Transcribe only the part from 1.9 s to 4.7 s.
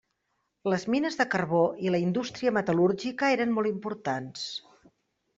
la indústria metal·lúrgica eren molt importants.